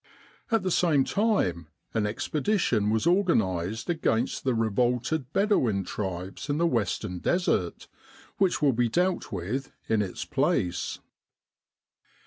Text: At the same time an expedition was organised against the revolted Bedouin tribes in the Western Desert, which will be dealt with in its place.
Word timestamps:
At 0.49 0.63
the 0.63 0.71
same 0.71 1.03
time 1.03 1.67
an 1.93 2.07
expedition 2.07 2.89
was 2.89 3.05
organised 3.05 3.87
against 3.87 4.43
the 4.43 4.55
revolted 4.55 5.31
Bedouin 5.31 5.83
tribes 5.83 6.49
in 6.49 6.57
the 6.57 6.65
Western 6.65 7.19
Desert, 7.19 7.87
which 8.39 8.63
will 8.63 8.73
be 8.73 8.89
dealt 8.89 9.31
with 9.31 9.71
in 9.87 10.01
its 10.01 10.25
place. 10.25 10.97